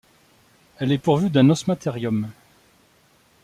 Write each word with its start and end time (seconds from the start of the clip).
Elle 0.79 0.91
est 0.93 0.97
pourvue 0.97 1.29
d'un 1.29 1.47
osmaterium. 1.51 2.31